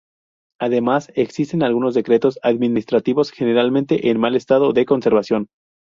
Además 0.59 1.11
existen 1.13 1.61
algunos 1.61 1.93
decretos 1.93 2.39
administrativos 2.41 3.29
generalmente 3.29 4.09
en 4.09 4.19
mal 4.19 4.35
estado 4.35 4.73
de 4.73 4.87
conservación. 4.87 5.49